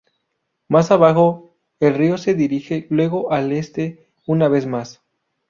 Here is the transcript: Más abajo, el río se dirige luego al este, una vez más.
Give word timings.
Más 0.67 0.89
abajo, 0.89 1.53
el 1.79 1.93
río 1.93 2.17
se 2.17 2.33
dirige 2.33 2.87
luego 2.89 3.31
al 3.31 3.51
este, 3.51 4.09
una 4.25 4.47
vez 4.47 4.65
más. 4.65 5.03